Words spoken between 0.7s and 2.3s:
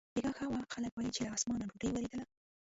خلکو ویل چې له اسمانه ډوډۍ ورېدلې.